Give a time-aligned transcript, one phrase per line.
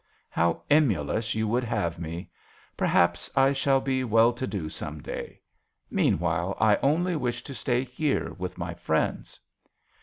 [0.31, 2.31] "How emulous you would have me.
[2.75, 5.41] Perhaps I shall be well to do some day;
[5.91, 9.39] meanwhile I only wish to stay here with my friends."